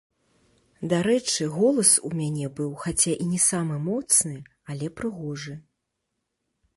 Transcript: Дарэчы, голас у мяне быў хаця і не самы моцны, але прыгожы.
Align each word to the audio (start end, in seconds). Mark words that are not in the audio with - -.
Дарэчы, 0.93 1.43
голас 1.57 1.91
у 2.09 2.11
мяне 2.21 2.45
быў 2.59 2.71
хаця 2.83 3.13
і 3.25 3.27
не 3.33 3.41
самы 3.49 3.75
моцны, 3.89 4.35
але 4.73 4.87
прыгожы. 5.03 5.55